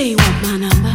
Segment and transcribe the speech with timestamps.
[0.00, 0.89] say you want my number.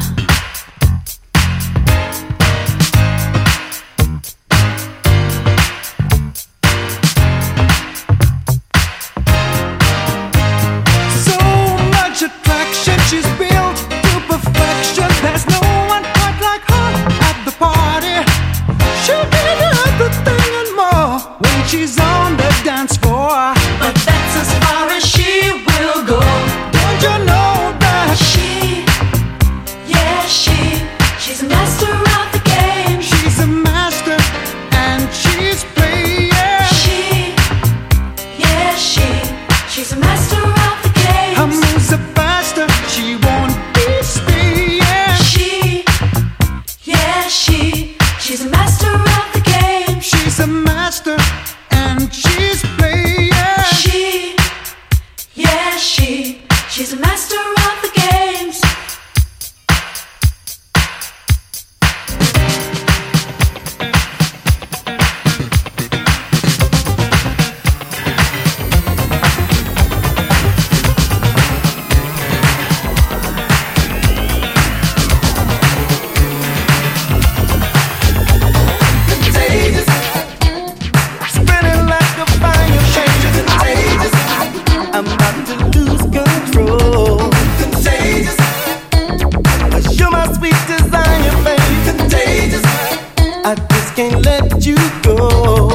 [93.69, 95.67] just can't let you go.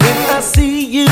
[0.00, 1.08] When I see you,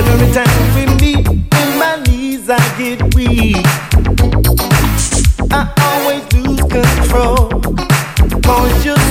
[0.00, 3.56] every time we meet, in my knees I get weak.
[5.50, 7.48] I always lose control,
[8.42, 9.01] cause you.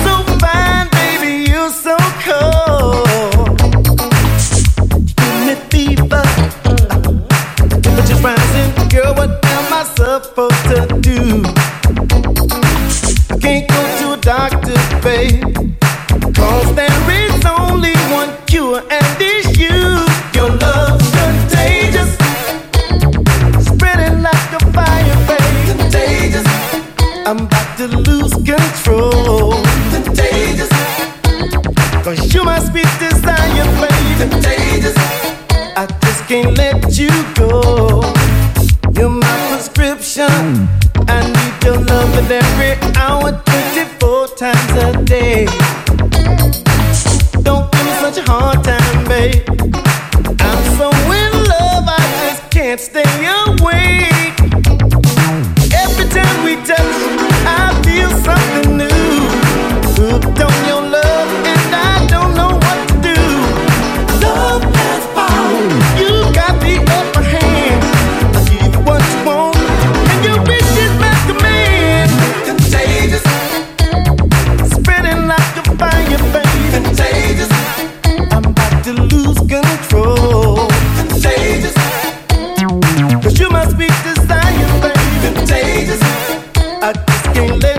[86.84, 87.71] I just can't let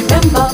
[0.00, 0.47] remember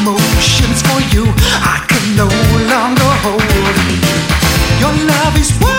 [0.00, 1.24] emotions for you
[1.74, 2.28] I can no
[2.72, 3.42] longer hold
[4.80, 5.77] Your love is worth.